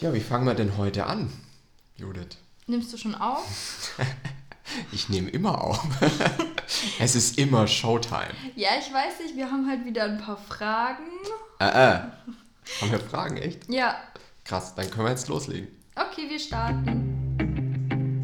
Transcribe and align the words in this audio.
Ja, 0.00 0.12
wie 0.12 0.20
fangen 0.20 0.46
wir 0.46 0.52
denn 0.52 0.76
heute 0.76 1.06
an, 1.06 1.32
Judith? 1.96 2.36
Nimmst 2.66 2.92
du 2.92 2.98
schon 2.98 3.14
auf? 3.14 3.94
ich 4.92 5.08
nehme 5.08 5.30
immer 5.30 5.64
auf. 5.64 5.82
es 7.00 7.16
ist 7.16 7.38
immer 7.38 7.66
Showtime. 7.66 8.34
Ja, 8.56 8.70
ich 8.78 8.92
weiß 8.92 9.20
nicht, 9.22 9.36
wir 9.36 9.50
haben 9.50 9.66
halt 9.66 9.86
wieder 9.86 10.04
ein 10.04 10.18
paar 10.18 10.36
Fragen. 10.36 11.06
Äh, 11.60 11.68
äh. 11.68 11.98
Haben 12.80 12.90
wir 12.90 13.00
Fragen, 13.00 13.38
echt? 13.38 13.70
Ja. 13.70 13.96
Krass, 14.44 14.74
dann 14.74 14.90
können 14.90 15.06
wir 15.06 15.12
jetzt 15.12 15.28
loslegen. 15.28 15.68
Okay, 15.94 16.28
wir 16.28 16.40
starten. 16.40 18.22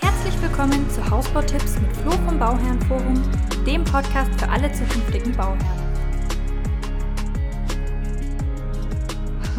Herzlich 0.00 0.40
willkommen 0.40 0.88
zu 0.88 1.10
Hausbautipps 1.10 1.80
mit 1.80 1.96
Flo 1.96 2.12
vom 2.12 2.38
Bauherrenforum, 2.38 3.20
dem 3.66 3.82
Podcast 3.82 4.30
für 4.38 4.48
alle 4.48 4.72
zukünftigen 4.72 5.36
Bauherren. 5.36 5.82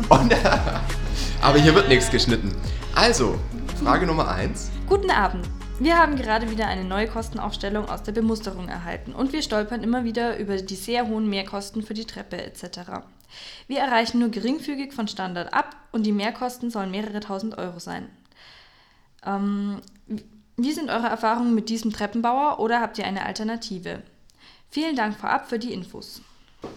Und, 0.07 0.31
äh, 0.31 0.37
aber 1.43 1.59
hier 1.59 1.75
wird 1.75 1.89
nichts 1.89 2.09
geschnitten. 2.09 2.55
Also, 2.95 3.37
Frage 3.83 4.05
Nummer 4.05 4.29
eins. 4.29 4.71
Guten 4.87 5.11
Abend. 5.11 5.45
Wir 5.77 5.97
haben 5.97 6.15
gerade 6.15 6.49
wieder 6.49 6.67
eine 6.67 6.85
neue 6.85 7.07
Kostenaufstellung 7.07 7.89
aus 7.89 8.01
der 8.01 8.13
Bemusterung 8.13 8.69
erhalten 8.69 9.13
und 9.13 9.33
wir 9.33 9.41
stolpern 9.41 9.83
immer 9.83 10.05
wieder 10.05 10.37
über 10.37 10.55
die 10.55 10.75
sehr 10.75 11.07
hohen 11.07 11.29
Mehrkosten 11.29 11.83
für 11.83 11.93
die 11.93 12.05
Treppe 12.05 12.41
etc. 12.41 13.03
Wir 13.67 13.79
erreichen 13.79 14.19
nur 14.19 14.29
geringfügig 14.29 14.93
von 14.93 15.09
Standard 15.09 15.53
ab 15.53 15.75
und 15.91 16.05
die 16.05 16.13
Mehrkosten 16.13 16.71
sollen 16.71 16.91
mehrere 16.91 17.19
tausend 17.19 17.57
Euro 17.57 17.79
sein. 17.79 18.07
Ähm, 19.25 19.81
wie 20.55 20.71
sind 20.71 20.89
eure 20.89 21.07
Erfahrungen 21.07 21.53
mit 21.53 21.67
diesem 21.67 21.91
Treppenbauer 21.91 22.59
oder 22.59 22.79
habt 22.79 22.97
ihr 22.99 23.05
eine 23.05 23.25
Alternative? 23.25 24.01
Vielen 24.69 24.95
Dank 24.95 25.17
vorab 25.17 25.49
für 25.49 25.59
die 25.59 25.73
Infos. 25.73 26.21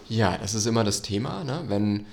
Ja, 0.09 0.37
das 0.37 0.53
ist 0.53 0.65
immer 0.65 0.83
das 0.83 1.01
Thema, 1.01 1.45
ne? 1.45 1.63
wenn 1.67 2.05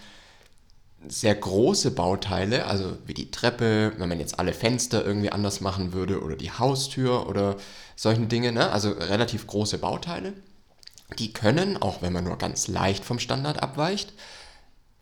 sehr 1.08 1.34
große 1.34 1.90
Bauteile, 1.90 2.66
also 2.66 2.96
wie 3.06 3.14
die 3.14 3.30
Treppe, 3.30 3.92
wenn 3.98 4.08
man 4.08 4.20
jetzt 4.20 4.38
alle 4.38 4.52
Fenster 4.52 5.04
irgendwie 5.04 5.30
anders 5.30 5.60
machen 5.60 5.92
würde 5.92 6.22
oder 6.22 6.36
die 6.36 6.50
Haustür 6.50 7.28
oder 7.28 7.56
solchen 7.96 8.28
Dinge, 8.28 8.52
ne? 8.52 8.70
also 8.70 8.91
relativ 8.91 9.46
große 9.46 9.78
Bauteile, 9.78 10.33
die 11.19 11.33
können, 11.33 11.80
auch 11.80 12.02
wenn 12.02 12.12
man 12.12 12.24
nur 12.24 12.38
ganz 12.38 12.69
leicht 12.69 13.05
vom 13.05 13.19
Standard 13.19 13.62
abweicht, 13.62 14.12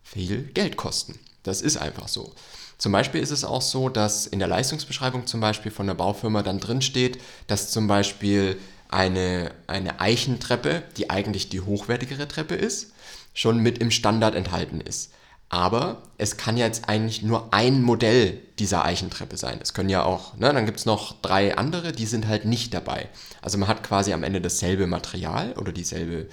viel 0.01 0.43
Geld 0.43 0.77
kosten. 0.77 1.19
Das 1.43 1.61
ist 1.61 1.77
einfach 1.77 2.07
so. 2.07 2.33
Zum 2.77 2.91
Beispiel 2.91 3.21
ist 3.21 3.31
es 3.31 3.43
auch 3.43 3.61
so, 3.61 3.89
dass 3.89 4.27
in 4.27 4.39
der 4.39 4.47
Leistungsbeschreibung 4.47 5.27
zum 5.27 5.39
Beispiel 5.39 5.71
von 5.71 5.87
der 5.87 5.93
Baufirma 5.93 6.43
dann 6.43 6.59
drin 6.59 6.81
steht, 6.81 7.19
dass 7.47 7.71
zum 7.71 7.87
Beispiel 7.87 8.57
eine, 8.89 9.51
eine 9.67 9.99
Eichentreppe, 9.99 10.83
die 10.97 11.09
eigentlich 11.09 11.49
die 11.49 11.61
hochwertigere 11.61 12.27
Treppe 12.27 12.55
ist, 12.55 12.91
schon 13.33 13.59
mit 13.59 13.79
im 13.79 13.91
Standard 13.91 14.35
enthalten 14.35 14.81
ist. 14.81 15.11
Aber 15.53 16.01
es 16.17 16.37
kann 16.37 16.57
jetzt 16.57 16.89
eigentlich 16.89 17.21
nur 17.21 17.53
ein 17.53 17.83
Modell 17.83 18.39
dieser 18.57 18.85
Eichentreppe 18.85 19.37
sein. 19.37 19.59
Es 19.61 19.75
können 19.75 19.89
ja 19.89 20.03
auch, 20.03 20.35
ne, 20.35 20.51
dann 20.51 20.65
gibt 20.65 20.79
es 20.79 20.87
noch 20.87 21.21
drei 21.21 21.55
andere, 21.55 21.91
die 21.91 22.07
sind 22.07 22.27
halt 22.27 22.45
nicht 22.45 22.73
dabei. 22.73 23.07
Also 23.39 23.59
man 23.59 23.67
hat 23.67 23.83
quasi 23.83 24.13
am 24.13 24.23
Ende 24.23 24.41
dasselbe 24.41 24.87
Material 24.87 25.53
oder 25.53 25.71
dieselbe, 25.71 26.27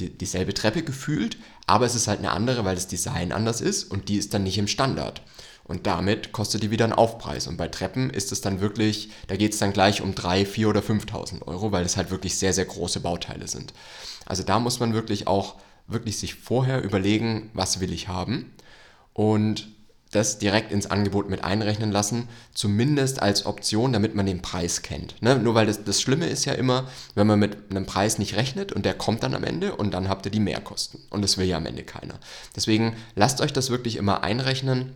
die, 0.00 0.10
dieselbe 0.10 0.52
Treppe 0.52 0.82
gefühlt, 0.82 1.36
aber 1.68 1.86
es 1.86 1.94
ist 1.94 2.08
halt 2.08 2.18
eine 2.18 2.32
andere, 2.32 2.64
weil 2.64 2.74
das 2.74 2.88
Design 2.88 3.30
anders 3.30 3.60
ist 3.60 3.84
und 3.84 4.08
die 4.08 4.16
ist 4.16 4.34
dann 4.34 4.42
nicht 4.42 4.58
im 4.58 4.66
Standard. 4.66 5.22
Und 5.62 5.86
damit 5.86 6.32
kostet 6.32 6.64
die 6.64 6.72
wieder 6.72 6.86
einen 6.86 6.92
Aufpreis. 6.92 7.46
Und 7.46 7.58
bei 7.58 7.68
Treppen 7.68 8.10
ist 8.10 8.32
es 8.32 8.40
dann 8.40 8.60
wirklich, 8.60 9.10
da 9.28 9.36
geht 9.36 9.52
es 9.52 9.60
dann 9.60 9.74
gleich 9.74 10.02
um 10.02 10.16
3, 10.16 10.44
4 10.44 10.68
oder 10.68 10.80
5.000 10.80 11.46
Euro, 11.46 11.70
weil 11.70 11.84
es 11.84 11.96
halt 11.96 12.10
wirklich 12.10 12.36
sehr, 12.36 12.52
sehr 12.52 12.64
große 12.64 12.98
Bauteile 12.98 13.46
sind. 13.46 13.74
Also 14.24 14.42
da 14.42 14.58
muss 14.58 14.80
man 14.80 14.92
wirklich 14.92 15.28
auch 15.28 15.54
wirklich 15.86 16.18
sich 16.18 16.34
vorher 16.34 16.82
überlegen, 16.82 17.50
was 17.54 17.78
will 17.78 17.92
ich 17.92 18.08
haben 18.08 18.50
und 19.16 19.68
das 20.10 20.38
direkt 20.38 20.72
ins 20.72 20.90
Angebot 20.90 21.30
mit 21.30 21.42
einrechnen 21.42 21.90
lassen, 21.90 22.28
zumindest 22.54 23.22
als 23.22 23.46
Option, 23.46 23.94
damit 23.94 24.14
man 24.14 24.26
den 24.26 24.42
Preis 24.42 24.82
kennt. 24.82 25.20
Ne? 25.22 25.38
Nur 25.38 25.54
weil 25.54 25.66
das, 25.66 25.84
das 25.84 26.02
Schlimme 26.02 26.26
ist 26.26 26.44
ja 26.44 26.52
immer, 26.52 26.86
wenn 27.14 27.26
man 27.26 27.38
mit 27.38 27.70
einem 27.70 27.86
Preis 27.86 28.18
nicht 28.18 28.36
rechnet 28.36 28.72
und 28.72 28.84
der 28.84 28.92
kommt 28.92 29.22
dann 29.22 29.34
am 29.34 29.42
Ende 29.42 29.74
und 29.74 29.94
dann 29.94 30.10
habt 30.10 30.26
ihr 30.26 30.30
die 30.30 30.40
Mehrkosten. 30.40 31.00
Und 31.08 31.22
das 31.22 31.38
will 31.38 31.46
ja 31.46 31.56
am 31.56 31.64
Ende 31.64 31.82
keiner. 31.82 32.14
Deswegen 32.54 32.94
lasst 33.14 33.40
euch 33.40 33.54
das 33.54 33.70
wirklich 33.70 33.96
immer 33.96 34.22
einrechnen, 34.22 34.92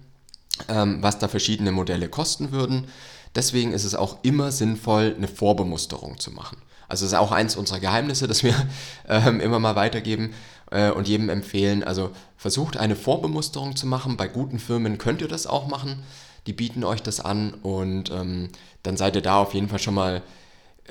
ähm, 0.69 0.99
was 1.00 1.19
da 1.19 1.28
verschiedene 1.28 1.72
Modelle 1.72 2.09
kosten 2.11 2.53
würden. 2.53 2.87
Deswegen 3.34 3.72
ist 3.72 3.84
es 3.84 3.95
auch 3.95 4.19
immer 4.22 4.53
sinnvoll, 4.53 5.15
eine 5.16 5.28
Vorbemusterung 5.28 6.19
zu 6.19 6.31
machen. 6.31 6.59
Also 6.89 7.05
das 7.05 7.12
ist 7.12 7.19
auch 7.19 7.33
eins 7.33 7.56
unserer 7.56 7.81
Geheimnisse, 7.81 8.28
das 8.28 8.43
wir 8.43 8.55
ähm, 9.09 9.41
immer 9.41 9.61
mal 9.61 9.77
weitergeben 9.77 10.34
äh, 10.71 10.91
und 10.91 11.09
jedem 11.09 11.29
empfehlen. 11.29 11.83
Also 11.83 12.11
versucht 12.37 12.77
eine 12.77 12.97
Vorbemusterung 12.97 13.77
zu 13.77 13.87
machen. 13.87 14.17
Bei 14.17 14.29
guten 14.29 14.59
Firmen 14.59 14.99
könnt 14.99 15.21
ihr 15.21 15.29
das 15.29 15.47
auch 15.47 15.69
machen. 15.69 16.03
Die 16.47 16.53
bieten 16.53 16.85
euch 16.85 17.03
das 17.03 17.21
an 17.21 17.55
und 17.55 18.11
ähm, 18.11 18.49
dann 18.83 18.97
seid 18.97 19.15
ihr 19.15 19.23
da 19.23 19.39
auf 19.39 19.53
jeden 19.55 19.69
Fall 19.69 19.79
schon 19.79 19.95
mal 19.95 20.23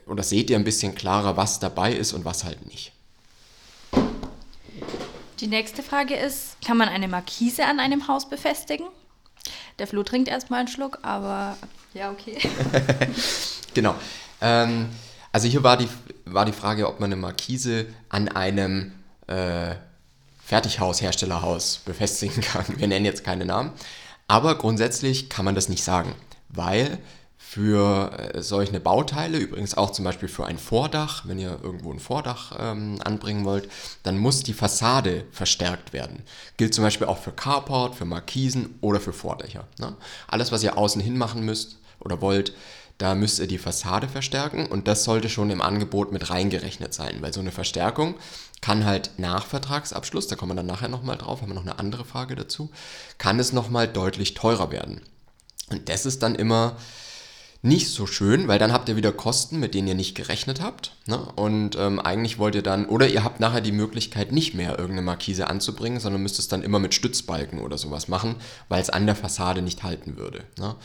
oder 0.06 0.24
seht 0.24 0.50
ihr 0.50 0.58
ein 0.58 0.64
bisschen 0.64 0.96
klarer, 0.96 1.38
was 1.38 1.60
dabei 1.60 1.94
ist 1.94 2.14
und 2.14 2.24
was 2.24 2.44
halt 2.44 2.66
nicht. 2.68 2.92
Die 5.40 5.48
nächste 5.48 5.84
Frage 5.84 6.16
ist, 6.16 6.58
kann 6.66 6.78
man 6.78 6.90
eine 6.90 7.08
Markise 7.08 7.66
an 7.66 7.80
einem 7.80 8.08
Haus 8.08 8.30
befestigen? 8.30 8.86
Der 9.80 9.88
Flo 9.88 10.04
trinkt 10.04 10.28
erstmal 10.28 10.60
einen 10.60 10.68
Schluck, 10.68 11.00
aber 11.02 11.58
ja, 11.94 12.12
okay. 12.12 12.38
genau. 13.74 13.96
Ähm, 14.42 14.90
also 15.32 15.48
hier 15.48 15.64
war 15.64 15.78
die, 15.78 15.88
war 16.26 16.46
die 16.46 16.52
Frage, 16.52 16.88
ob 16.88 17.00
man 17.00 17.12
eine 17.12 17.22
Markise 17.22 17.86
an 18.10 18.28
einem 18.28 18.92
äh, 19.30 19.76
Fertighaus-Herstellerhaus 20.46 21.82
befestigen 21.86 22.42
kann. 22.42 22.66
Wir 22.78 22.88
nennen 22.88 23.06
jetzt 23.06 23.24
keine 23.24 23.46
Namen. 23.46 23.72
Aber 24.28 24.58
grundsätzlich 24.58 25.30
kann 25.30 25.46
man 25.46 25.56
das 25.56 25.70
nicht 25.70 25.84
sagen, 25.84 26.14
weil 26.50 27.00
für 27.38 28.12
äh, 28.36 28.44
solche 28.44 28.80
Bauteile, 28.80 29.40
übrigens 29.40 29.76
auch 29.76 29.90
zum 29.90 30.06
Beispiel 30.06 30.30
für 30.30 30.46
ein 30.46 30.60
Vordach, 30.60 31.24
wenn 31.26 31.40
ihr 31.40 31.60
irgendwo 31.64 31.92
ein 31.92 32.00
Vordach 32.00 32.56
ähm, 32.60 33.00
anbringen 33.04 33.44
wollt, 33.44 33.70
dann 34.04 34.20
muss 34.20 34.44
die 34.44 34.54
Fassade 34.54 35.26
verstärkt 35.32 35.92
werden. 35.92 36.22
Gilt 36.58 36.76
zum 36.76 36.84
Beispiel 36.84 37.08
auch 37.08 37.18
für 37.18 37.32
Carport, 37.32 37.96
für 37.96 38.06
Markisen 38.06 38.78
oder 38.82 39.00
für 39.00 39.14
Vordächer. 39.14 39.66
Ne? 39.80 39.96
Alles, 40.28 40.52
was 40.52 40.64
ihr 40.64 40.78
außen 40.78 41.02
hin 41.02 41.18
machen 41.18 41.44
müsst 41.44 41.78
oder 42.00 42.22
wollt, 42.22 42.54
da 43.00 43.16
müsst 43.16 43.40
ihr 43.40 43.48
die 43.48 43.58
Fassade 43.58 44.08
verstärken 44.08 44.68
und 44.68 44.88
das 44.88 45.06
sollte 45.06 45.30
schon 45.30 45.50
im 45.50 45.62
Angebot 45.62 46.12
mit 46.12 46.30
reingerechnet 46.30 46.94
sein, 46.94 47.18
weil 47.22 47.34
so 47.34 47.40
eine 47.40 47.52
Verstärkung 47.52 48.16
kann 48.62 48.86
halt 48.86 49.12
nach 49.18 49.46
Vertragsabschluss, 49.46 50.28
da 50.28 50.36
kommen 50.36 50.52
wir 50.52 50.58
dann 50.58 50.66
nachher 50.66 50.90
nochmal 50.90 51.18
drauf, 51.18 51.42
haben 51.42 51.50
wir 51.50 51.56
noch 51.56 51.64
eine 51.64 51.80
andere 51.80 52.06
Frage 52.06 52.36
dazu, 52.36 52.70
kann 53.18 53.40
es 53.40 53.54
nochmal 53.54 53.88
deutlich 53.88 54.34
teurer 54.34 54.70
werden. 54.70 55.02
Und 55.70 55.88
das 55.88 56.06
ist 56.06 56.22
dann 56.24 56.36
immer 56.36 56.76
nicht 57.62 57.90
so 57.90 58.06
schön, 58.06 58.48
weil 58.48 58.60
dann 58.60 58.72
habt 58.72 58.90
ihr 58.90 58.96
wieder 58.96 59.12
Kosten, 59.12 59.60
mit 59.60 59.74
denen 59.74 59.88
ihr 59.88 59.96
nicht 59.96 60.16
gerechnet 60.16 60.62
habt. 60.62 60.94
Ne? 61.06 61.18
Und 61.36 61.78
ähm, 61.78 62.00
eigentlich 62.00 62.38
wollt 62.38 62.56
ihr 62.56 62.64
dann, 62.64 62.86
oder 62.86 63.08
ihr 63.08 63.24
habt 63.24 63.40
nachher 63.40 63.62
die 63.62 63.74
Möglichkeit, 63.74 64.32
nicht 64.32 64.54
mehr 64.54 64.72
irgendeine 64.72 65.02
Markise 65.02 65.48
anzubringen, 65.48 66.00
sondern 66.00 66.22
müsst 66.22 66.40
es 66.40 66.48
dann 66.48 66.64
immer 66.64 66.80
mit 66.80 66.94
Stützbalken 66.94 67.60
oder 67.60 67.78
sowas 67.78 68.08
machen, 68.08 68.36
weil 68.70 68.82
es 68.82 68.90
an 68.90 69.06
der 69.06 69.16
Fassade 69.16 69.62
nicht 69.62 69.84
halten 69.84 70.18
würde. 70.18 70.44
Ne? 70.58 70.76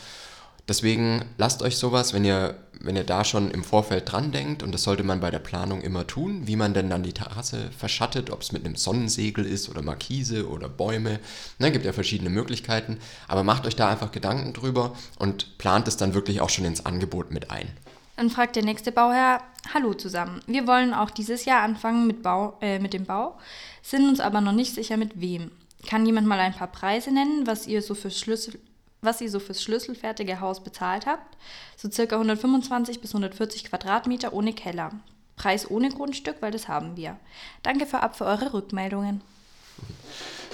Deswegen 0.67 1.25
lasst 1.37 1.61
euch 1.61 1.77
sowas, 1.77 2.13
wenn 2.13 2.25
ihr, 2.25 2.55
wenn 2.79 2.95
ihr 2.95 3.03
da 3.03 3.23
schon 3.23 3.51
im 3.51 3.63
Vorfeld 3.63 4.11
dran 4.11 4.31
denkt, 4.31 4.63
und 4.63 4.71
das 4.71 4.81
sollte 4.81 5.03
man 5.03 5.19
bei 5.19 5.29
der 5.29 5.39
Planung 5.39 5.81
immer 5.81 6.07
tun, 6.07 6.47
wie 6.47 6.55
man 6.55 6.73
denn 6.73 6.89
dann 6.89 7.03
die 7.03 7.13
Terrasse 7.13 7.69
verschattet, 7.77 8.31
ob 8.31 8.41
es 8.41 8.51
mit 8.51 8.65
einem 8.65 8.75
Sonnensegel 8.75 9.45
ist 9.45 9.69
oder 9.69 9.83
Markise 9.83 10.49
oder 10.49 10.67
Bäume. 10.67 11.19
Ne, 11.59 11.71
gibt 11.71 11.85
ja 11.85 11.93
verschiedene 11.93 12.31
Möglichkeiten, 12.31 12.97
aber 13.27 13.43
macht 13.43 13.67
euch 13.67 13.75
da 13.75 13.89
einfach 13.89 14.11
Gedanken 14.11 14.53
drüber 14.53 14.95
und 15.19 15.57
plant 15.59 15.87
es 15.87 15.97
dann 15.97 16.15
wirklich 16.15 16.41
auch 16.41 16.49
schon 16.49 16.65
ins 16.65 16.85
Angebot 16.85 17.31
mit 17.31 17.51
ein. 17.51 17.69
Dann 18.15 18.29
fragt 18.29 18.55
der 18.55 18.63
nächste 18.63 18.91
Bauherr, 18.91 19.41
hallo 19.73 19.93
zusammen. 19.93 20.39
Wir 20.47 20.65
wollen 20.65 20.93
auch 20.93 21.11
dieses 21.11 21.45
Jahr 21.45 21.61
anfangen 21.61 22.07
mit, 22.07 22.23
Bau, 22.23 22.57
äh, 22.61 22.79
mit 22.79 22.93
dem 22.93 23.05
Bau, 23.05 23.37
sind 23.83 24.07
uns 24.07 24.19
aber 24.19 24.41
noch 24.41 24.53
nicht 24.53 24.73
sicher 24.73 24.97
mit 24.97 25.19
wem. 25.19 25.51
Kann 25.85 26.05
jemand 26.05 26.25
mal 26.25 26.39
ein 26.39 26.53
paar 26.53 26.71
Preise 26.71 27.11
nennen, 27.11 27.45
was 27.45 27.67
ihr 27.67 27.81
so 27.83 27.93
für 27.93 28.09
Schlüssel 28.09 28.57
was 29.05 29.21
ihr 29.21 29.29
so 29.29 29.39
fürs 29.39 29.63
schlüsselfertige 29.63 30.39
Haus 30.39 30.63
bezahlt 30.63 31.05
habt. 31.05 31.37
So 31.77 31.89
circa 31.89 32.15
125 32.15 32.99
bis 32.99 33.11
140 33.11 33.65
Quadratmeter 33.65 34.33
ohne 34.33 34.53
Keller. 34.53 34.91
Preis 35.35 35.69
ohne 35.69 35.89
Grundstück, 35.89 36.37
weil 36.41 36.51
das 36.51 36.67
haben 36.67 36.97
wir. 36.97 37.17
Danke 37.63 37.85
vorab 37.85 38.17
für 38.17 38.25
eure 38.25 38.53
Rückmeldungen. 38.53 39.21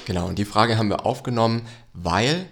Genau, 0.05 0.27
und 0.27 0.39
die 0.39 0.45
Frage 0.45 0.77
haben 0.77 0.89
wir 0.89 1.05
aufgenommen, 1.05 1.67
weil 1.93 2.47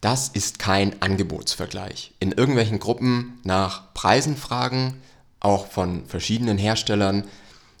das 0.00 0.28
ist 0.28 0.58
kein 0.58 1.00
Angebotsvergleich. 1.00 2.12
In 2.20 2.32
irgendwelchen 2.32 2.78
Gruppen 2.78 3.40
nach 3.44 3.94
Preisen 3.94 4.36
fragen, 4.36 5.00
auch 5.40 5.66
von 5.66 6.06
verschiedenen 6.06 6.58
Herstellern, 6.58 7.24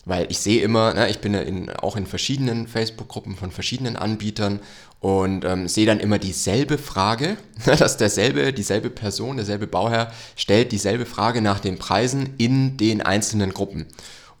weil 0.06 0.26
ich 0.30 0.38
sehe 0.38 0.62
immer, 0.62 0.94
ne, 0.94 1.10
ich 1.10 1.18
bin 1.18 1.34
in, 1.34 1.68
auch 1.68 1.96
in 1.96 2.06
verschiedenen 2.06 2.68
Facebook-Gruppen 2.68 3.36
von 3.36 3.50
verschiedenen 3.50 3.96
Anbietern 3.96 4.60
und 5.00 5.44
ähm, 5.44 5.68
sehe 5.68 5.84
dann 5.84 6.00
immer 6.00 6.18
dieselbe 6.18 6.78
Frage, 6.78 7.36
dass 7.66 7.98
derselbe, 7.98 8.52
dieselbe 8.52 8.88
Person, 8.88 9.36
derselbe 9.36 9.66
Bauherr 9.66 10.12
stellt 10.36 10.72
dieselbe 10.72 11.06
Frage 11.06 11.42
nach 11.42 11.58
den 11.58 11.76
Preisen 11.76 12.34
in 12.38 12.76
den 12.76 13.02
einzelnen 13.02 13.52
Gruppen. 13.52 13.86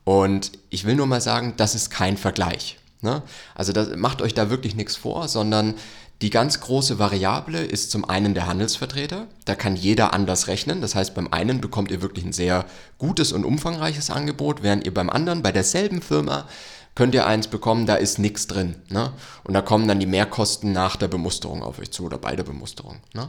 Und 0.04 0.52
ich 0.70 0.84
will 0.84 0.94
nur 0.94 1.06
mal 1.06 1.20
sagen, 1.20 1.54
das 1.56 1.74
ist 1.74 1.90
kein 1.90 2.16
Vergleich. 2.16 2.78
Ne? 3.02 3.22
Also 3.56 3.72
das, 3.72 3.96
macht 3.96 4.22
euch 4.22 4.34
da 4.34 4.50
wirklich 4.50 4.76
nichts 4.76 4.94
vor, 4.94 5.26
sondern 5.26 5.74
Die 6.22 6.30
ganz 6.30 6.60
große 6.60 6.98
Variable 6.98 7.62
ist 7.62 7.90
zum 7.90 8.08
einen 8.08 8.32
der 8.32 8.46
Handelsvertreter. 8.46 9.26
Da 9.44 9.54
kann 9.54 9.76
jeder 9.76 10.14
anders 10.14 10.46
rechnen. 10.46 10.80
Das 10.80 10.94
heißt, 10.94 11.14
beim 11.14 11.28
einen 11.30 11.60
bekommt 11.60 11.90
ihr 11.90 12.00
wirklich 12.00 12.24
ein 12.24 12.32
sehr 12.32 12.64
gutes 12.96 13.32
und 13.32 13.44
umfangreiches 13.44 14.10
Angebot, 14.10 14.62
während 14.62 14.86
ihr 14.86 14.94
beim 14.94 15.10
anderen, 15.10 15.42
bei 15.42 15.52
derselben 15.52 16.00
Firma, 16.00 16.48
könnt 16.94 17.14
ihr 17.14 17.26
eins 17.26 17.48
bekommen, 17.48 17.84
da 17.84 17.96
ist 17.96 18.18
nichts 18.18 18.46
drin. 18.46 18.76
Ne? 18.88 19.12
Und 19.44 19.52
da 19.52 19.60
kommen 19.60 19.86
dann 19.86 20.00
die 20.00 20.06
Mehrkosten 20.06 20.72
nach 20.72 20.96
der 20.96 21.08
Bemusterung 21.08 21.62
auf 21.62 21.78
euch 21.78 21.90
zu 21.90 22.04
oder 22.04 22.16
bei 22.16 22.34
der 22.34 22.44
Bemusterung. 22.44 22.96
Ne? 23.12 23.28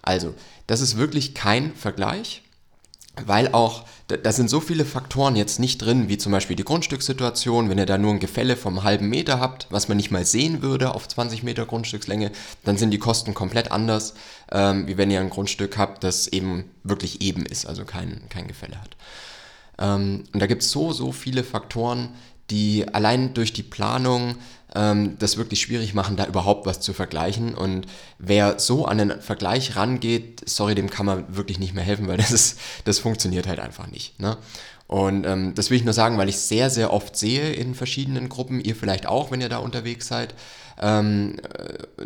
Also, 0.00 0.32
das 0.68 0.80
ist 0.80 0.96
wirklich 0.96 1.34
kein 1.34 1.74
Vergleich 1.74 2.42
weil 3.26 3.52
auch, 3.52 3.84
da 4.06 4.32
sind 4.32 4.48
so 4.48 4.60
viele 4.60 4.84
Faktoren 4.84 5.36
jetzt 5.36 5.58
nicht 5.58 5.78
drin, 5.78 6.08
wie 6.08 6.18
zum 6.18 6.32
Beispiel 6.32 6.56
die 6.56 6.64
Grundstückssituation, 6.64 7.68
wenn 7.68 7.78
ihr 7.78 7.86
da 7.86 7.98
nur 7.98 8.12
ein 8.12 8.20
Gefälle 8.20 8.56
vom 8.56 8.82
halben 8.82 9.08
Meter 9.08 9.40
habt, 9.40 9.66
was 9.70 9.88
man 9.88 9.96
nicht 9.96 10.10
mal 10.10 10.24
sehen 10.24 10.62
würde 10.62 10.94
auf 10.94 11.06
20 11.06 11.42
Meter 11.42 11.66
Grundstückslänge, 11.66 12.30
dann 12.64 12.76
sind 12.76 12.90
die 12.90 12.98
Kosten 12.98 13.34
komplett 13.34 13.72
anders, 13.72 14.14
ähm, 14.50 14.86
wie 14.86 14.96
wenn 14.96 15.10
ihr 15.10 15.20
ein 15.20 15.30
Grundstück 15.30 15.76
habt, 15.76 16.04
das 16.04 16.28
eben 16.28 16.70
wirklich 16.82 17.20
eben 17.20 17.44
ist, 17.46 17.66
also 17.66 17.84
kein, 17.84 18.22
kein 18.28 18.48
Gefälle 18.48 18.80
hat. 18.80 18.96
Ähm, 19.78 20.24
und 20.32 20.40
da 20.40 20.46
gibt 20.46 20.62
es 20.62 20.70
so, 20.70 20.92
so 20.92 21.12
viele 21.12 21.44
Faktoren, 21.44 22.10
die 22.50 22.86
allein 22.92 23.34
durch 23.34 23.52
die 23.52 23.62
Planung 23.62 24.36
ähm, 24.74 25.16
das 25.18 25.36
wirklich 25.36 25.60
schwierig 25.60 25.94
machen, 25.94 26.16
da 26.16 26.26
überhaupt 26.26 26.66
was 26.66 26.80
zu 26.80 26.92
vergleichen. 26.92 27.54
Und 27.54 27.86
wer 28.18 28.58
so 28.58 28.84
an 28.86 28.98
den 28.98 29.20
Vergleich 29.20 29.76
rangeht, 29.76 30.48
sorry, 30.48 30.74
dem 30.74 30.90
kann 30.90 31.06
man 31.06 31.36
wirklich 31.36 31.58
nicht 31.58 31.74
mehr 31.74 31.84
helfen, 31.84 32.08
weil 32.08 32.16
das, 32.18 32.32
ist, 32.32 32.58
das 32.84 32.98
funktioniert 32.98 33.46
halt 33.46 33.60
einfach 33.60 33.86
nicht. 33.86 34.18
Ne? 34.20 34.36
Und 34.86 35.24
ähm, 35.24 35.54
das 35.54 35.70
will 35.70 35.76
ich 35.76 35.84
nur 35.84 35.94
sagen, 35.94 36.18
weil 36.18 36.28
ich 36.28 36.38
sehr, 36.38 36.68
sehr 36.68 36.92
oft 36.92 37.16
sehe 37.16 37.52
in 37.52 37.76
verschiedenen 37.76 38.28
Gruppen, 38.28 38.60
ihr 38.60 38.74
vielleicht 38.74 39.06
auch, 39.06 39.30
wenn 39.30 39.40
ihr 39.40 39.48
da 39.48 39.58
unterwegs 39.58 40.08
seid, 40.08 40.34
ähm, 40.80 41.36
äh, 41.56 42.04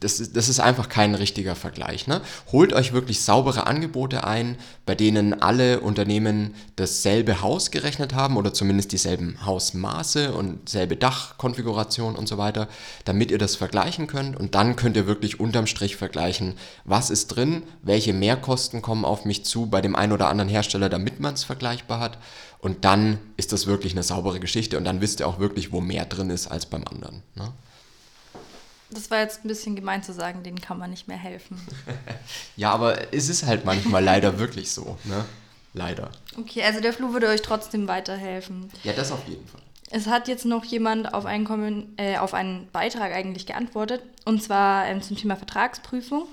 das, 0.00 0.20
ist, 0.20 0.36
das 0.36 0.48
ist 0.48 0.58
einfach 0.58 0.88
kein 0.88 1.14
richtiger 1.14 1.54
Vergleich. 1.54 2.06
Ne? 2.06 2.20
Holt 2.50 2.72
euch 2.72 2.92
wirklich 2.92 3.20
saubere 3.20 3.66
Angebote 3.66 4.24
ein, 4.24 4.56
bei 4.86 4.94
denen 4.94 5.40
alle 5.40 5.80
Unternehmen 5.80 6.54
dasselbe 6.76 7.42
Haus 7.42 7.70
gerechnet 7.70 8.14
haben 8.14 8.36
oder 8.36 8.52
zumindest 8.52 8.92
dieselben 8.92 9.44
Hausmaße 9.44 10.32
und 10.32 10.68
selbe 10.68 10.96
Dachkonfiguration 10.96 11.95
und 12.04 12.28
so 12.28 12.36
weiter, 12.36 12.68
damit 13.04 13.30
ihr 13.30 13.38
das 13.38 13.56
vergleichen 13.56 14.06
könnt 14.06 14.36
und 14.36 14.54
dann 14.54 14.76
könnt 14.76 14.96
ihr 14.96 15.06
wirklich 15.06 15.40
unterm 15.40 15.66
Strich 15.66 15.96
vergleichen, 15.96 16.54
was 16.84 17.10
ist 17.10 17.28
drin, 17.28 17.62
welche 17.82 18.12
Mehrkosten 18.12 18.82
kommen 18.82 19.04
auf 19.04 19.24
mich 19.24 19.44
zu 19.44 19.66
bei 19.66 19.80
dem 19.80 19.96
einen 19.96 20.12
oder 20.12 20.28
anderen 20.28 20.50
Hersteller, 20.50 20.88
damit 20.88 21.20
man 21.20 21.34
es 21.34 21.44
vergleichbar 21.44 22.00
hat. 22.00 22.18
Und 22.58 22.84
dann 22.84 23.18
ist 23.36 23.52
das 23.52 23.66
wirklich 23.66 23.92
eine 23.92 24.02
saubere 24.02 24.40
Geschichte 24.40 24.76
und 24.76 24.84
dann 24.84 25.00
wisst 25.00 25.20
ihr 25.20 25.28
auch 25.28 25.38
wirklich, 25.38 25.72
wo 25.72 25.80
mehr 25.80 26.04
drin 26.04 26.30
ist 26.30 26.48
als 26.48 26.66
beim 26.66 26.84
anderen. 26.84 27.22
Ne? 27.34 27.52
Das 28.90 29.10
war 29.10 29.18
jetzt 29.18 29.44
ein 29.44 29.48
bisschen 29.48 29.74
gemein 29.74 30.02
zu 30.02 30.12
sagen, 30.12 30.42
denen 30.42 30.60
kann 30.60 30.78
man 30.78 30.90
nicht 30.90 31.08
mehr 31.08 31.16
helfen. 31.16 31.60
ja, 32.56 32.70
aber 32.72 33.12
es 33.12 33.28
ist 33.28 33.44
halt 33.44 33.64
manchmal 33.64 34.02
leider 34.02 34.38
wirklich 34.38 34.70
so, 34.70 34.96
ne? 35.04 35.24
Leider. 35.74 36.10
Okay, 36.38 36.62
also 36.62 36.80
der 36.80 36.94
Flu 36.94 37.12
würde 37.12 37.28
euch 37.28 37.42
trotzdem 37.42 37.86
weiterhelfen. 37.86 38.70
Ja, 38.82 38.94
das 38.94 39.12
auf 39.12 39.28
jeden 39.28 39.46
Fall. 39.46 39.60
Es 39.90 40.06
hat 40.08 40.28
jetzt 40.28 40.44
noch 40.44 40.64
jemand 40.64 41.14
auf 41.14 41.26
einen, 41.26 41.94
äh, 41.96 42.18
auf 42.18 42.34
einen 42.34 42.68
Beitrag 42.72 43.12
eigentlich 43.12 43.46
geantwortet, 43.46 44.02
und 44.24 44.42
zwar 44.42 44.86
ähm, 44.86 45.00
zum 45.00 45.16
Thema 45.16 45.36
Vertragsprüfung. 45.36 46.26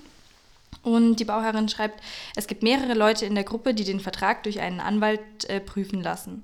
Und 0.82 1.18
die 1.18 1.26
Bauherrin 1.26 1.70
schreibt, 1.70 2.02
es 2.36 2.48
gibt 2.48 2.64
mehrere 2.64 2.94
Leute 2.94 3.26
in 3.26 3.36
der 3.36 3.44
Gruppe, 3.44 3.74
die 3.74 3.86
den 3.86 4.00
Vertrag 4.00 4.44
durch 4.44 4.60
einen 4.60 4.80
Anwalt 4.80 5.46
äh, 5.48 5.60
prüfen 5.60 6.02
lassen. 6.02 6.44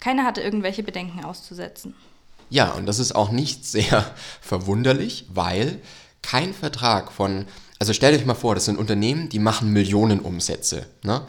Keiner 0.00 0.24
hatte 0.24 0.40
irgendwelche 0.40 0.82
Bedenken 0.82 1.24
auszusetzen. 1.24 1.94
Ja, 2.50 2.72
und 2.72 2.86
das 2.86 2.98
ist 2.98 3.14
auch 3.14 3.30
nicht 3.30 3.66
sehr 3.66 4.04
verwunderlich, 4.40 5.26
weil 5.28 5.80
kein 6.22 6.54
Vertrag 6.54 7.12
von, 7.12 7.46
also 7.78 7.92
stellt 7.92 8.18
euch 8.18 8.24
mal 8.24 8.34
vor, 8.34 8.54
das 8.54 8.64
sind 8.64 8.78
Unternehmen, 8.78 9.28
die 9.28 9.38
machen 9.38 9.72
Millionen 9.72 10.20
Umsätze. 10.20 10.86
Ne? 11.02 11.22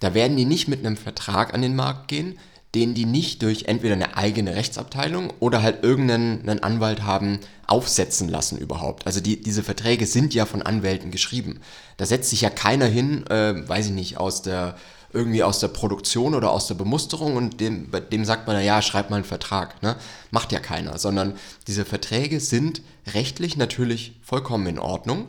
Da 0.00 0.12
werden 0.12 0.36
die 0.36 0.44
nicht 0.44 0.68
mit 0.68 0.80
einem 0.80 0.96
Vertrag 0.96 1.54
an 1.54 1.62
den 1.62 1.76
Markt 1.76 2.08
gehen, 2.08 2.38
den 2.74 2.94
die 2.94 3.04
nicht 3.04 3.42
durch 3.42 3.64
entweder 3.64 3.94
eine 3.94 4.16
eigene 4.16 4.56
Rechtsabteilung 4.56 5.32
oder 5.40 5.62
halt 5.62 5.84
irgendeinen 5.84 6.60
Anwalt 6.60 7.02
haben 7.02 7.38
aufsetzen 7.66 8.28
lassen 8.28 8.58
überhaupt. 8.58 9.06
Also 9.06 9.20
die, 9.20 9.40
diese 9.40 9.62
Verträge 9.62 10.06
sind 10.06 10.34
ja 10.34 10.44
von 10.46 10.62
Anwälten 10.62 11.10
geschrieben. 11.10 11.60
Da 11.96 12.06
setzt 12.06 12.30
sich 12.30 12.40
ja 12.40 12.50
keiner 12.50 12.86
hin, 12.86 13.26
äh, 13.28 13.68
weiß 13.68 13.86
ich 13.86 13.92
nicht, 13.92 14.18
aus 14.18 14.42
der 14.42 14.76
irgendwie 15.14 15.44
aus 15.44 15.60
der 15.60 15.68
Produktion 15.68 16.34
oder 16.34 16.50
aus 16.50 16.66
der 16.66 16.74
Bemusterung 16.74 17.36
und 17.36 17.60
dem, 17.60 17.88
dem 18.10 18.24
sagt 18.24 18.48
man, 18.48 18.62
ja, 18.62 18.82
schreib 18.82 19.10
mal 19.10 19.16
einen 19.16 19.24
Vertrag. 19.24 19.80
Ne? 19.80 19.94
Macht 20.32 20.50
ja 20.50 20.58
keiner, 20.58 20.98
sondern 20.98 21.38
diese 21.68 21.84
Verträge 21.84 22.40
sind 22.40 22.82
rechtlich 23.06 23.56
natürlich 23.56 24.18
vollkommen 24.22 24.66
in 24.66 24.78
Ordnung, 24.80 25.28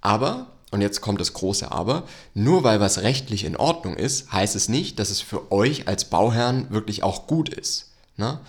aber, 0.00 0.52
und 0.70 0.80
jetzt 0.80 1.00
kommt 1.00 1.20
das 1.20 1.32
große 1.32 1.70
Aber, 1.70 2.04
nur 2.34 2.64
weil 2.64 2.80
was 2.80 3.02
rechtlich 3.02 3.44
in 3.44 3.56
Ordnung 3.56 3.94
ist, 3.96 4.32
heißt 4.32 4.56
es 4.56 4.68
nicht, 4.68 4.98
dass 4.98 5.10
es 5.10 5.20
für 5.20 5.52
euch 5.52 5.86
als 5.86 6.06
Bauherrn 6.06 6.70
wirklich 6.70 7.02
auch 7.02 7.26
gut 7.26 7.48
ist. 7.48 7.90
Ne? 8.16 8.40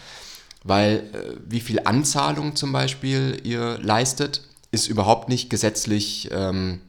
Weil 0.64 1.10
äh, 1.14 1.38
wie 1.48 1.60
viel 1.60 1.82
Anzahlung 1.86 2.56
zum 2.56 2.72
Beispiel 2.72 3.40
ihr 3.44 3.78
leistet, 3.80 4.42
ist 4.72 4.88
überhaupt 4.88 5.30
nicht 5.30 5.50
gesetzlich 5.50 6.30
ähm, 6.32 6.82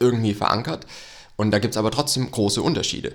irgendwie 0.00 0.34
verankert. 0.34 0.86
Und 1.36 1.50
da 1.50 1.58
gibt 1.58 1.74
es 1.74 1.78
aber 1.78 1.90
trotzdem 1.90 2.30
große 2.30 2.60
Unterschiede. 2.60 3.14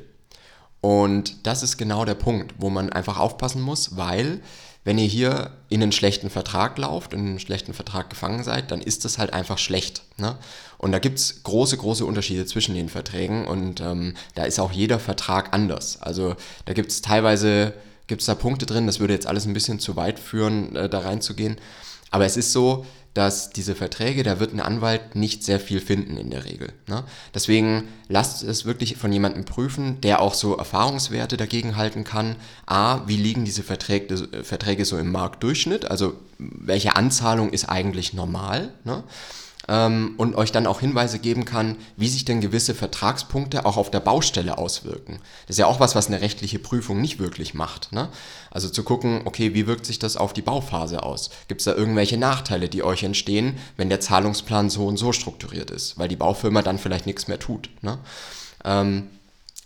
Und 0.80 1.45
das 1.45 1.62
ist 1.62 1.77
genau 1.77 2.06
der 2.06 2.15
Punkt, 2.15 2.56
wo 2.57 2.69
man 2.69 2.92
einfach 2.92 3.19
aufpassen 3.19 3.62
muss, 3.62 3.98
weil 3.98 4.42
wenn 4.83 4.98
ihr 4.98 5.06
hier 5.06 5.51
in 5.69 5.83
einen 5.83 5.92
schlechten 5.92 6.30
Vertrag 6.30 6.78
lauft, 6.78 7.13
in 7.13 7.19
einen 7.19 7.39
schlechten 7.39 7.74
Vertrag 7.74 8.10
gefangen 8.10 8.44
seid, 8.44 8.72
dann 8.72 8.81
ist 8.81 9.06
das 9.06 9.18
halt 9.18 9.31
einfach 9.33 9.57
schlecht. 9.57 10.04
Ne? 10.18 10.36
Und 10.78 10.92
da 10.92 11.00
gibt 11.00 11.19
es 11.19 11.44
große, 11.44 11.78
große 11.78 12.06
Unterschiede 12.06 12.45
zwischen 12.45 12.74
den 12.74 12.89
Verträgen 12.89 13.45
und 13.48 13.80
ähm, 13.81 14.16
da 14.33 14.44
ist 14.44 14.60
auch 14.60 14.72
jeder 14.72 15.00
Vertrag 15.00 15.54
anders. 15.54 16.01
Also 16.01 16.36
da 16.66 16.74
gibt 16.74 16.92
es 16.92 17.01
teilweise, 17.01 17.74
gibt 18.07 18.22
es 18.22 18.25
da 18.25 18.33
Punkte 18.33 18.66
drin, 18.66 18.88
das 18.88 19.00
würde 19.00 19.13
jetzt 19.13 19.28
alles 19.28 19.45
ein 19.45 19.54
bisschen 19.54 19.80
zu 19.80 19.95
weit 19.95 20.18
führen, 20.18 20.75
äh, 20.75 20.89
da 20.89 21.00
reinzugehen. 21.00 21.57
Aber 22.12 22.25
es 22.25 22.38
ist 22.38 22.52
so, 22.52 22.86
dass 23.13 23.50
diese 23.50 23.75
Verträge, 23.75 24.24
da 24.24 24.40
wird 24.40 24.54
ein 24.54 24.62
Anwalt 24.62 25.16
nicht 25.16 25.44
sehr 25.44 25.60
viel 25.60 25.81
finden 25.81 26.16
in 26.16 26.30
der 26.30 26.46
Regel. 26.46 26.72
Ne? 26.88 27.04
Deswegen 27.34 27.90
lasst 28.08 28.42
es 28.42 28.63
wirklich 28.63 28.96
von 28.96 29.12
jemandem 29.12 29.44
prüfen, 29.44 30.00
der 30.00 30.22
auch 30.22 30.34
so 30.34 30.56
Erfahrungswerte 30.56 31.36
dagegen 31.36 31.75
halten 31.75 32.06
kann. 32.06 32.38
A, 32.66 33.02
wie 33.08 33.18
liegen 33.18 33.44
diese 33.44 33.63
Verträge, 33.63 34.44
Verträge 34.44 34.86
so 34.86 34.98
im 34.98 35.12
Marktdurchschnitt? 35.12 35.92
Also 35.92 36.13
welche 36.38 36.96
Anzahlung 36.96 37.52
ist 37.52 37.68
eigentlich 37.68 38.13
normal? 38.13 38.74
Ne? 38.86 39.04
Ähm, 39.68 40.16
und 40.18 40.36
euch 40.36 40.52
dann 40.52 40.68
auch 40.68 40.80
Hinweise 40.80 41.19
geben 41.19 41.46
kann, 41.46 41.78
wie 41.98 42.08
sich 42.08 42.25
denn 42.25 42.42
gewisse 42.42 42.75
Vertragspunkte 42.75 43.65
auch 43.65 43.77
auf 43.77 43.91
der 43.91 44.00
Baustelle 44.00 44.58
auswirken. 44.58 45.20
Das 45.48 45.56
ist 45.56 45.60
ja 45.60 45.68
auch 45.68 45.80
was, 45.80 45.96
was 45.96 46.08
eine 46.08 46.22
rechtliche 46.22 46.60
Prüfung 46.60 47.01
nicht 47.01 47.20
wirklich 47.20 47.53
macht. 47.53 47.91
Ne? 47.91 48.10
Also 48.50 48.70
zu 48.70 48.84
gucken, 48.84 49.22
okay, 49.25 49.53
wie 49.53 49.68
wirkt 49.68 49.86
sich 49.86 50.00
das 50.00 50.18
auf 50.18 50.34
die 50.34 50.41
Bauphase 50.41 51.03
aus? 51.03 51.30
Gibt 51.48 51.62
es 51.62 51.65
da 51.65 51.75
irgendwelche 51.75 52.18
Nachteile, 52.18 52.70
die 52.70 52.84
euch 52.84 53.03
entstehen, 53.03 53.58
wenn 53.77 53.89
der 53.89 54.00
Zahlungsplan 54.00 54.70
so 54.70 54.88
und 54.88 54.98
so 54.98 55.13
strukturiert 55.13 55.72
ist, 55.72 55.98
weil 55.98 56.08
die 56.08 56.15
Baufirma 56.15 56.62
dann 56.62 56.80
vielleicht 56.80 57.06
nichts 57.06 57.27
mehr 57.27 57.39
tut. 57.39 57.70
Ne? 57.82 58.00
Ähm, 58.65 59.10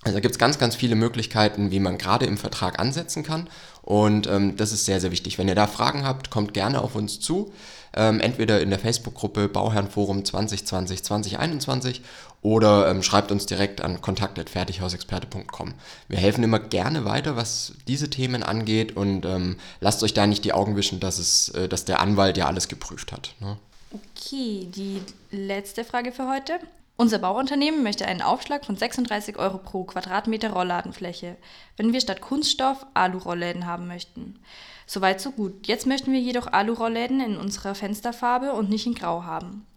also 0.06 0.18
da 0.18 0.20
gibt 0.20 0.34
es 0.34 0.40
ganz, 0.40 0.60
ganz 0.60 0.76
viele 0.76 0.96
Möglichkeiten, 0.96 1.72
wie 1.72 1.80
man 1.80 1.98
gerade 1.98 2.28
im 2.28 2.38
Vertrag 2.38 2.80
ansetzen 2.80 3.24
kann. 3.24 3.50
Und 3.86 4.28
ähm, 4.28 4.58
das 4.58 4.72
ist 4.72 4.86
sehr, 4.86 5.00
sehr 5.00 5.12
wichtig. 5.12 5.38
Wenn 5.38 5.48
ihr 5.48 5.56
da 5.56 5.68
Fragen 5.68 6.04
habt, 6.04 6.32
kommt 6.32 6.54
gerne 6.54 6.82
auf 6.82 6.96
uns 6.96 7.20
zu 7.20 7.54
ähm, 7.96 8.20
entweder 8.20 8.62
in 8.62 8.70
der 8.70 8.80
Facebook-Gruppe 8.80 9.48
Bauherrenforum 9.48 10.26
2020 10.26 11.04
2021 11.04 12.02
oder 12.42 12.90
ähm, 12.90 13.02
schreibt 13.02 13.32
uns 13.32 13.46
direkt 13.46 13.82
an 13.82 14.02
kontakt.fertighausexperte.com. 14.02 15.74
Wir 16.08 16.18
helfen 16.18 16.44
immer 16.44 16.60
gerne 16.60 17.06
weiter, 17.06 17.36
was 17.36 17.74
diese 17.88 18.10
Themen 18.10 18.44
angeht 18.44 18.96
und 18.96 19.26
ähm, 19.26 19.58
lasst 19.80 20.04
euch 20.04 20.14
da 20.14 20.28
nicht 20.28 20.44
die 20.46 20.54
Augen 20.54 20.76
wischen, 20.76 21.00
dass, 21.00 21.18
es, 21.18 21.50
äh, 21.50 21.68
dass 21.70 21.86
der 21.86 22.02
Anwalt 22.02 22.38
ja 22.38 22.48
alles 22.48 22.68
geprüft 22.68 23.12
hat. 23.12 23.34
Ne? 23.40 23.58
Okay, 23.92 24.68
die 24.76 25.02
letzte 25.32 25.86
Frage 25.86 26.12
für 26.12 26.28
heute. 26.30 26.60
Unser 26.98 27.20
Bauunternehmen 27.20 27.84
möchte 27.84 28.06
einen 28.06 28.22
Aufschlag 28.22 28.64
von 28.64 28.78
36 28.78 29.38
Euro 29.38 29.58
pro 29.58 29.84
Quadratmeter 29.84 30.52
Rollladenfläche, 30.52 31.36
wenn 31.76 31.92
wir 31.92 32.00
statt 32.00 32.22
Kunststoff 32.22 32.86
Alu-Rollläden 32.94 33.66
haben 33.66 33.88
möchten. 33.88 34.40
Soweit 34.88 35.20
so 35.20 35.32
gut. 35.32 35.68
Jetzt 35.68 35.88
möchten 35.88 36.14
wir 36.14 36.22
jedoch 36.22 36.48
Alu-Rollläden 36.54 37.20
in 37.20 37.38
unserer 37.38 37.76
Fensterfarbe 37.76 38.54
und 38.54 38.70
nicht 38.70 38.86
in 38.86 38.96
Grau 38.96 39.24
haben. 39.24 39.68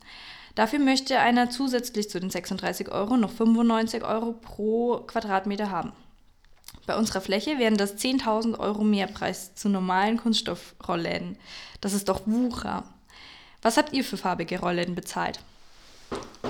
Dafür 0.55 0.79
möchte 0.79 1.19
einer 1.19 1.51
zusätzlich 1.51 2.09
zu 2.09 2.21
den 2.21 2.31
36 2.31 2.91
Euro 2.93 3.17
noch 3.17 3.33
95 3.33 4.05
Euro 4.05 4.33
pro 4.33 4.99
Quadratmeter 5.07 5.73
haben. 5.73 5.93
Bei 6.87 6.97
unserer 6.97 7.21
Fläche 7.21 7.59
wären 7.59 7.77
das 7.77 7.97
10.000 7.97 8.61
Euro 8.61 8.85
Mehrpreis 8.85 9.57
zu 9.57 9.69
normalen 9.69 10.19
Kunststoffrollläden. 10.19 11.37
Das 11.81 11.95
ist 11.95 12.09
doch 12.09 12.23
Wucher. 12.27 12.85
Was 13.61 13.77
habt 13.77 13.93
ihr 13.93 14.05
für 14.05 14.17
farbige 14.17 14.61
Rollläden 14.61 14.95
bezahlt? 14.95 15.41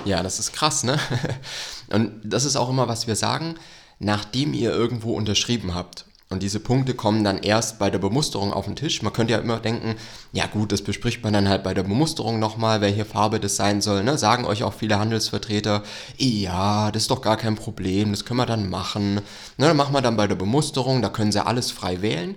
Ja, 0.09 0.23
das 0.23 0.39
ist 0.39 0.53
krass, 0.53 0.83
ne? 0.83 0.97
Und 1.93 2.11
das 2.23 2.43
ist 2.43 2.55
auch 2.55 2.69
immer, 2.69 2.87
was 2.87 3.05
wir 3.05 3.15
sagen, 3.15 3.53
nachdem 3.99 4.55
ihr 4.55 4.71
irgendwo 4.71 5.13
unterschrieben 5.13 5.75
habt 5.75 6.05
Und 6.31 6.41
diese 6.41 6.59
Punkte 6.59 6.95
kommen 6.95 7.23
dann 7.23 7.37
erst 7.37 7.77
bei 7.77 7.91
der 7.91 7.99
Bemusterung 7.99 8.51
auf 8.51 8.65
den 8.65 8.75
Tisch. 8.75 9.03
Man 9.03 9.13
könnte 9.13 9.33
ja 9.33 9.39
immer 9.39 9.59
denken, 9.59 9.95
ja 10.31 10.47
gut, 10.47 10.71
das 10.71 10.81
bespricht 10.81 11.23
man 11.23 11.33
dann 11.33 11.47
halt 11.47 11.63
bei 11.63 11.75
der 11.75 11.83
Bemusterung 11.83 12.39
nochmal, 12.39 12.81
welche 12.81 13.05
Farbe 13.05 13.39
das 13.39 13.55
sein 13.55 13.81
soll. 13.81 14.03
Ne? 14.03 14.17
Sagen 14.17 14.45
euch 14.45 14.63
auch 14.63 14.73
viele 14.73 14.97
Handelsvertreter, 14.97 15.83
ja, 16.17 16.89
das 16.91 17.03
ist 17.03 17.11
doch 17.11 17.21
gar 17.21 17.37
kein 17.37 17.55
Problem, 17.55 18.09
das 18.09 18.25
können 18.25 18.39
wir 18.39 18.47
dann 18.47 18.67
machen. 18.67 19.15
Ne, 19.15 19.67
dann 19.67 19.77
machen 19.77 19.93
wir 19.93 20.01
dann 20.01 20.17
bei 20.17 20.25
der 20.25 20.35
Bemusterung, 20.35 21.03
da 21.03 21.09
können 21.09 21.31
sie 21.31 21.45
alles 21.45 21.69
frei 21.69 22.01
wählen. 22.01 22.35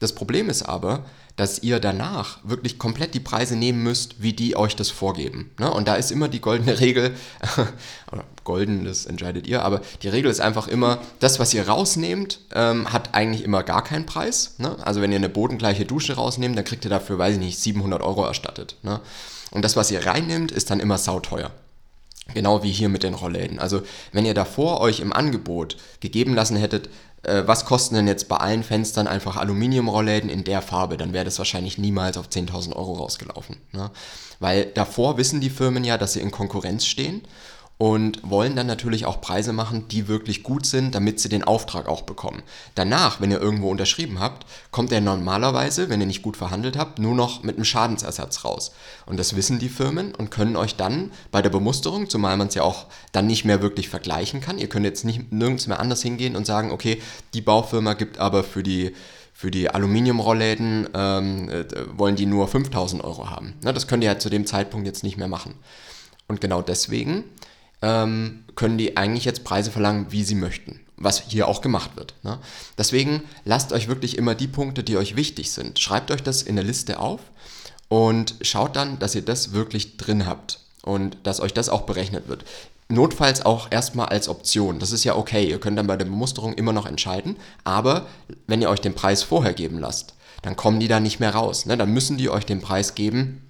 Das 0.00 0.14
Problem 0.14 0.48
ist 0.48 0.62
aber, 0.62 1.04
dass 1.36 1.62
ihr 1.62 1.78
danach 1.78 2.38
wirklich 2.42 2.78
komplett 2.78 3.14
die 3.14 3.20
Preise 3.20 3.54
nehmen 3.54 3.82
müsst, 3.82 4.22
wie 4.22 4.32
die 4.32 4.56
euch 4.56 4.74
das 4.74 4.90
vorgeben. 4.90 5.50
Ne? 5.58 5.70
Und 5.70 5.88
da 5.88 5.94
ist 5.94 6.10
immer 6.10 6.28
die 6.28 6.40
goldene 6.40 6.80
Regel, 6.80 7.14
oder 8.12 8.24
golden, 8.44 8.84
das 8.84 9.06
entscheidet 9.06 9.46
ihr, 9.46 9.62
aber 9.62 9.80
die 10.02 10.08
Regel 10.08 10.30
ist 10.30 10.40
einfach 10.40 10.68
immer, 10.68 10.98
das, 11.20 11.38
was 11.38 11.54
ihr 11.54 11.68
rausnehmt, 11.68 12.40
ähm, 12.54 12.92
hat 12.92 13.14
eigentlich 13.14 13.44
immer 13.44 13.62
gar 13.62 13.84
keinen 13.84 14.06
Preis. 14.06 14.54
Ne? 14.58 14.76
Also 14.84 15.00
wenn 15.00 15.12
ihr 15.12 15.18
eine 15.18 15.28
bodengleiche 15.28 15.84
Dusche 15.84 16.14
rausnehmt, 16.14 16.56
dann 16.56 16.64
kriegt 16.64 16.84
ihr 16.84 16.90
dafür, 16.90 17.18
weiß 17.18 17.34
ich 17.34 17.40
nicht, 17.40 17.58
700 17.58 18.02
Euro 18.02 18.24
erstattet. 18.24 18.76
Ne? 18.82 19.00
Und 19.50 19.64
das, 19.64 19.76
was 19.76 19.90
ihr 19.90 20.04
reinnimmt, 20.04 20.50
ist 20.50 20.70
dann 20.70 20.80
immer 20.80 20.98
sauteuer. 20.98 21.52
Genau 22.34 22.62
wie 22.62 22.70
hier 22.70 22.88
mit 22.88 23.02
den 23.02 23.14
Rollläden. 23.14 23.58
Also 23.58 23.82
wenn 24.12 24.24
ihr 24.24 24.34
davor 24.34 24.80
euch 24.80 25.00
im 25.00 25.12
Angebot 25.12 25.76
gegeben 26.00 26.34
lassen 26.34 26.56
hättet, 26.56 26.88
äh, 27.22 27.42
was 27.46 27.64
kosten 27.64 27.96
denn 27.96 28.06
jetzt 28.06 28.28
bei 28.28 28.36
allen 28.36 28.62
Fenstern 28.62 29.06
einfach 29.06 29.36
Aluminiumrollläden 29.36 30.30
in 30.30 30.44
der 30.44 30.62
Farbe, 30.62 30.96
dann 30.96 31.12
wäre 31.12 31.24
das 31.24 31.38
wahrscheinlich 31.38 31.76
niemals 31.76 32.16
auf 32.16 32.28
10.000 32.28 32.74
Euro 32.74 32.94
rausgelaufen. 32.94 33.56
Ne? 33.72 33.90
Weil 34.38 34.66
davor 34.66 35.16
wissen 35.16 35.40
die 35.40 35.50
Firmen 35.50 35.84
ja, 35.84 35.98
dass 35.98 36.14
sie 36.14 36.20
in 36.20 36.30
Konkurrenz 36.30 36.86
stehen 36.86 37.22
und 37.80 38.20
wollen 38.22 38.56
dann 38.56 38.66
natürlich 38.66 39.06
auch 39.06 39.22
Preise 39.22 39.54
machen, 39.54 39.88
die 39.88 40.06
wirklich 40.06 40.42
gut 40.42 40.66
sind, 40.66 40.94
damit 40.94 41.18
sie 41.18 41.30
den 41.30 41.44
Auftrag 41.44 41.88
auch 41.88 42.02
bekommen. 42.02 42.42
Danach, 42.74 43.22
wenn 43.22 43.30
ihr 43.30 43.40
irgendwo 43.40 43.70
unterschrieben 43.70 44.20
habt, 44.20 44.44
kommt 44.70 44.92
er 44.92 45.00
normalerweise, 45.00 45.88
wenn 45.88 45.98
ihr 45.98 46.06
nicht 46.06 46.20
gut 46.20 46.36
verhandelt 46.36 46.76
habt, 46.76 46.98
nur 46.98 47.14
noch 47.14 47.42
mit 47.42 47.56
einem 47.56 47.64
Schadensersatz 47.64 48.44
raus. 48.44 48.72
Und 49.06 49.18
das 49.18 49.34
wissen 49.34 49.58
die 49.58 49.70
Firmen 49.70 50.14
und 50.14 50.30
können 50.30 50.56
euch 50.56 50.76
dann 50.76 51.10
bei 51.30 51.40
der 51.40 51.48
Bemusterung, 51.48 52.10
zumal 52.10 52.36
man 52.36 52.48
es 52.48 52.54
ja 52.54 52.64
auch 52.64 52.84
dann 53.12 53.26
nicht 53.26 53.46
mehr 53.46 53.62
wirklich 53.62 53.88
vergleichen 53.88 54.42
kann, 54.42 54.58
ihr 54.58 54.68
könnt 54.68 54.84
jetzt 54.84 55.06
nicht 55.06 55.32
nirgends 55.32 55.66
mehr 55.66 55.80
anders 55.80 56.02
hingehen 56.02 56.36
und 56.36 56.44
sagen, 56.44 56.72
okay, 56.72 57.00
die 57.32 57.40
Baufirma 57.40 57.94
gibt 57.94 58.18
aber 58.18 58.44
für 58.44 58.62
die 58.62 58.94
für 59.32 59.50
die 59.50 59.70
Aluminiumrollläden 59.70 60.90
ähm, 60.92 61.48
äh, 61.48 61.64
wollen 61.96 62.14
die 62.14 62.26
nur 62.26 62.46
5000 62.46 63.02
Euro 63.02 63.30
haben. 63.30 63.54
Na, 63.62 63.72
das 63.72 63.86
könnt 63.86 64.04
ihr 64.04 64.10
ja 64.10 64.18
zu 64.18 64.28
dem 64.28 64.44
Zeitpunkt 64.44 64.86
jetzt 64.86 65.02
nicht 65.02 65.16
mehr 65.16 65.28
machen. 65.28 65.54
Und 66.28 66.42
genau 66.42 66.60
deswegen 66.60 67.24
ähm, 67.82 68.44
können 68.54 68.78
die 68.78 68.96
eigentlich 68.96 69.24
jetzt 69.24 69.44
Preise 69.44 69.70
verlangen, 69.70 70.06
wie 70.10 70.22
sie 70.22 70.34
möchten. 70.34 70.80
Was 70.96 71.22
hier 71.28 71.48
auch 71.48 71.62
gemacht 71.62 71.96
wird. 71.96 72.14
Ne? 72.22 72.38
Deswegen 72.76 73.22
lasst 73.44 73.72
euch 73.72 73.88
wirklich 73.88 74.18
immer 74.18 74.34
die 74.34 74.48
Punkte, 74.48 74.82
die 74.82 74.98
euch 74.98 75.16
wichtig 75.16 75.50
sind. 75.50 75.78
Schreibt 75.78 76.10
euch 76.10 76.22
das 76.22 76.42
in 76.42 76.56
der 76.56 76.64
Liste 76.64 76.98
auf 76.98 77.20
und 77.88 78.34
schaut 78.42 78.76
dann, 78.76 78.98
dass 78.98 79.14
ihr 79.14 79.22
das 79.22 79.52
wirklich 79.52 79.96
drin 79.96 80.26
habt 80.26 80.60
und 80.82 81.16
dass 81.22 81.40
euch 81.40 81.54
das 81.54 81.70
auch 81.70 81.82
berechnet 81.82 82.28
wird. 82.28 82.44
Notfalls 82.90 83.46
auch 83.46 83.70
erstmal 83.70 84.08
als 84.08 84.28
Option. 84.28 84.78
Das 84.78 84.90
ist 84.90 85.04
ja 85.04 85.14
okay. 85.16 85.48
Ihr 85.48 85.60
könnt 85.60 85.78
dann 85.78 85.86
bei 85.86 85.96
der 85.96 86.04
Bemusterung 86.04 86.54
immer 86.54 86.72
noch 86.72 86.86
entscheiden. 86.86 87.36
Aber 87.62 88.06
wenn 88.46 88.60
ihr 88.60 88.68
euch 88.68 88.80
den 88.80 88.94
Preis 88.94 89.22
vorher 89.22 89.54
geben 89.54 89.78
lasst, 89.78 90.14
dann 90.42 90.56
kommen 90.56 90.80
die 90.80 90.88
da 90.88 90.98
nicht 90.98 91.20
mehr 91.20 91.34
raus. 91.34 91.66
Ne? 91.66 91.76
Dann 91.76 91.92
müssen 91.92 92.18
die 92.18 92.30
euch 92.30 92.44
den 92.44 92.60
Preis 92.60 92.94
geben, 92.94 93.42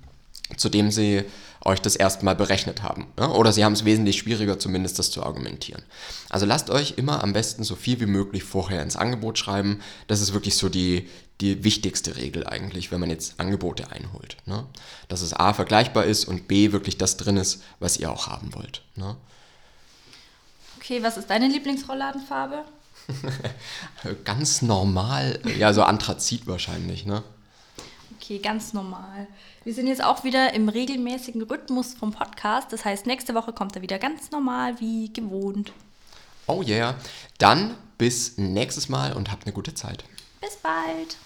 zu 0.56 0.68
dem 0.68 0.90
sie 0.90 1.24
euch 1.64 1.80
das 1.80 1.96
erstmal 1.96 2.34
berechnet 2.34 2.82
haben. 2.82 3.06
Ja? 3.18 3.28
Oder 3.30 3.52
sie 3.52 3.64
haben 3.64 3.74
es 3.74 3.84
wesentlich 3.84 4.18
schwieriger, 4.18 4.58
zumindest 4.58 4.98
das 4.98 5.10
zu 5.10 5.22
argumentieren. 5.22 5.82
Also 6.28 6.46
lasst 6.46 6.70
euch 6.70 6.94
immer 6.96 7.22
am 7.22 7.32
besten 7.32 7.64
so 7.64 7.76
viel 7.76 8.00
wie 8.00 8.06
möglich 8.06 8.44
vorher 8.44 8.82
ins 8.82 8.96
Angebot 8.96 9.38
schreiben. 9.38 9.80
Das 10.06 10.20
ist 10.20 10.32
wirklich 10.32 10.56
so 10.56 10.68
die, 10.68 11.08
die 11.40 11.62
wichtigste 11.64 12.16
Regel 12.16 12.46
eigentlich, 12.46 12.90
wenn 12.90 13.00
man 13.00 13.10
jetzt 13.10 13.38
Angebote 13.38 13.90
einholt. 13.90 14.36
Ne? 14.46 14.64
Dass 15.08 15.20
es 15.20 15.34
A 15.34 15.52
vergleichbar 15.52 16.04
ist 16.04 16.24
und 16.24 16.48
B 16.48 16.72
wirklich 16.72 16.96
das 16.98 17.16
drin 17.16 17.36
ist, 17.36 17.62
was 17.78 17.98
ihr 17.98 18.10
auch 18.10 18.26
haben 18.26 18.54
wollt. 18.54 18.82
Ne? 18.96 19.16
Okay, 20.78 21.02
was 21.02 21.18
ist 21.18 21.28
deine 21.28 21.48
Lieblingsrollladenfarbe? 21.48 22.64
Ganz 24.24 24.62
normal, 24.62 25.40
ja, 25.58 25.72
so 25.72 25.82
Anthrazit 25.82 26.46
wahrscheinlich, 26.46 27.06
ne? 27.06 27.22
Okay, 28.22 28.38
ganz 28.38 28.74
normal. 28.74 29.26
Wir 29.64 29.72
sind 29.72 29.86
jetzt 29.86 30.04
auch 30.04 30.24
wieder 30.24 30.52
im 30.52 30.68
regelmäßigen 30.68 31.40
Rhythmus 31.42 31.94
vom 31.94 32.12
Podcast. 32.12 32.70
Das 32.70 32.84
heißt, 32.84 33.06
nächste 33.06 33.34
Woche 33.34 33.54
kommt 33.54 33.76
er 33.76 33.82
wieder 33.82 33.98
ganz 33.98 34.30
normal 34.30 34.78
wie 34.78 35.10
gewohnt. 35.10 35.72
Oh 36.46 36.62
yeah. 36.62 36.96
Dann 37.38 37.74
bis 37.96 38.36
nächstes 38.36 38.90
Mal 38.90 39.14
und 39.14 39.32
habt 39.32 39.46
eine 39.46 39.54
gute 39.54 39.72
Zeit. 39.72 40.04
Bis 40.42 40.56
bald. 40.56 41.16